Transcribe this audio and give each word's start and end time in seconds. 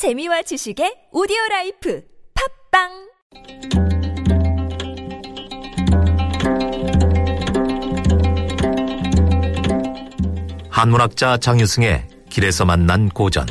재미와 0.00 0.40
지식의 0.40 1.08
오디오 1.12 1.36
라이프 1.50 2.02
팟빵 2.72 2.88
한문학자 10.70 11.36
장유승의 11.36 12.08
길에서 12.30 12.64
만난 12.64 13.10
고전 13.10 13.46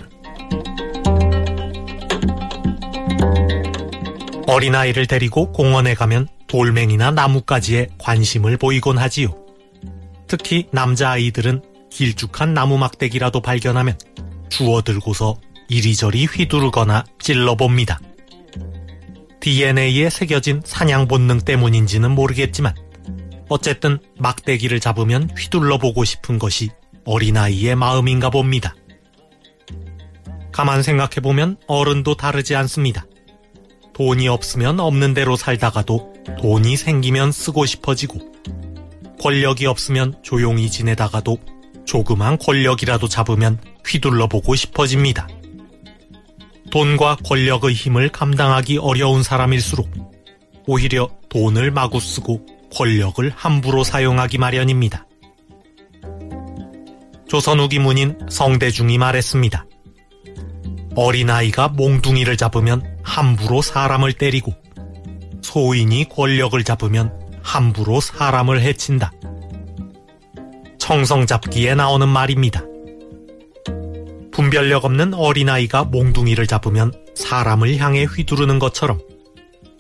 어린아이를 4.48 5.06
데리고 5.06 5.52
공원에 5.52 5.94
가면 5.94 6.28
돌멩이나 6.48 7.12
나뭇가지에 7.12 7.90
관심을 8.00 8.58
보이곤 8.58 8.98
하지요. 8.98 9.36
특히 10.26 10.68
남자아이들은 10.72 11.62
길쭉한 11.92 12.56
나무 12.56 12.80
막대기라도 12.80 13.40
발견하면 13.42 14.00
주워들고서 14.50 15.38
이리저리 15.70 16.26
휘두르거나 16.26 17.06
찔러봅니다. 17.20 18.00
DNA에 19.40 20.10
새겨진 20.10 20.62
사냥 20.66 21.08
본능 21.08 21.40
때문인지는 21.40 22.12
모르겠지만 22.12 22.76
어쨌든 23.48 24.00
막대기를 24.18 24.80
잡으면 24.80 25.30
휘둘러 25.38 25.78
보고 25.78 26.04
싶은 26.04 26.40
것이 26.40 26.70
어린아이의 27.06 27.76
마음인가 27.76 28.30
봅니다. 28.30 28.76
가만 30.52 30.84
생각해보면 30.84 31.58
어른도 31.68 32.16
다르지 32.16 32.56
않습니다. 32.56 33.06
돈이 33.94 34.28
없으면 34.28 34.80
없는 34.80 35.14
대로 35.14 35.36
살다가도 35.36 36.14
돈이 36.42 36.78
생기면 36.78 37.32
쓰고 37.32 37.66
싶어지고 37.66 38.20
권력이 39.22 39.66
없으면 39.66 40.16
조용히 40.24 40.70
지내다가도 40.70 41.38
조그만 41.86 42.38
권력이라도 42.38 43.08
잡으면 43.08 43.60
휘둘러 43.86 44.28
보고 44.28 44.56
싶어집니다. 44.56 45.28
돈과 46.72 47.18
권력의 47.26 47.74
힘을 47.74 48.10
감당하기 48.10 48.78
어려운 48.78 49.24
사람일수록 49.24 49.90
오히려 50.68 51.10
돈을 51.30 51.72
마구 51.72 52.00
쓰고 52.00 52.46
권력을 52.76 53.32
함부로 53.36 53.84
사용하기 53.84 54.38
마련입니다. 54.38 55.08
조선 57.28 57.60
후기 57.60 57.80
문인 57.80 58.18
성대중이 58.30 58.98
말했습니다. 58.98 59.66
어린아이가 60.96 61.70
몽둥이를 61.70 62.38
잡으면 62.38 62.98
함부로 63.04 63.62
사람을 63.62 64.14
때리고 64.14 64.54
소인이 65.42 66.10
권력을 66.10 66.64
잡으면 66.64 67.12
함부로 67.42 68.00
사람을 68.02 68.62
해친다. 68.62 69.12
청성 70.78 71.26
잡기에 71.26 71.76
나오는 71.76 72.08
말입니다. 72.08 72.69
분별력 74.40 74.86
없는 74.86 75.14
어린아이가 75.16 75.84
몽둥이를 75.84 76.48
잡으면 76.48 76.94
사람을 77.14 77.76
향해 77.76 78.06
휘두르는 78.06 78.58
것처럼 78.58 78.98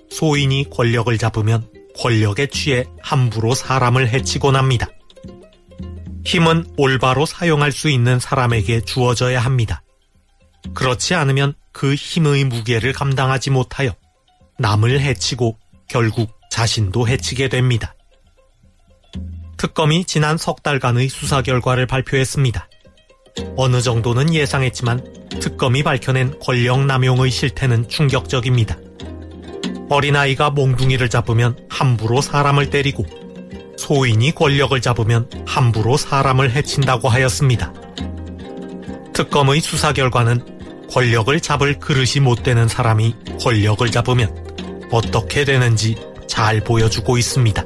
소인이 0.09 0.69
권력을 0.69 1.17
잡으면 1.17 1.65
권력에 1.97 2.47
취해 2.47 2.83
함부로 3.01 3.53
사람을 3.55 4.09
해치곤 4.09 4.57
합니다. 4.57 4.89
힘은 6.25 6.65
올바로 6.75 7.25
사용할 7.25 7.71
수 7.71 7.89
있는 7.89 8.19
사람에게 8.19 8.81
주어져야 8.81 9.39
합니다. 9.39 9.81
그렇지 10.73 11.15
않으면 11.15 11.53
그 11.71 11.95
힘의 11.95 12.43
무게를 12.43 12.91
감당하지 12.91 13.51
못하여 13.51 13.95
남을 14.57 14.99
해치고 14.99 15.57
결국 15.87 16.37
자신도 16.51 17.07
해치게 17.07 17.47
됩니다. 17.47 17.95
특검이 19.55 20.03
지난 20.03 20.37
석 20.37 20.63
달간의 20.63 21.07
수사 21.07 21.41
결과를 21.41 21.87
발표했습니다. 21.87 22.67
어느 23.55 23.81
정도는 23.81 24.33
예상했지만 24.33 25.01
특검이 25.39 25.83
밝혀낸 25.83 26.37
권력 26.39 26.85
남용의 26.85 27.31
실태는 27.31 27.87
충격적입니다. 27.87 28.77
어린아이가 29.89 30.51
몽둥이를 30.51 31.09
잡으면 31.09 31.57
함부로 31.69 32.21
사람을 32.21 32.69
때리고 32.69 33.05
소인이 33.77 34.35
권력을 34.35 34.79
잡으면 34.81 35.29
함부로 35.45 35.97
사람을 35.97 36.51
해친다고 36.51 37.09
하였습니다. 37.09 37.73
특검의 39.13 39.61
수사 39.61 39.93
결과는 39.93 40.59
권력을 40.91 41.39
잡을 41.39 41.79
그릇이 41.79 42.19
못 42.21 42.43
되는 42.43 42.67
사람이 42.67 43.15
권력을 43.41 43.89
잡으면 43.89 44.35
어떻게 44.91 45.45
되는지 45.45 45.95
잘 46.27 46.61
보여주고 46.61 47.17
있습니다. 47.17 47.63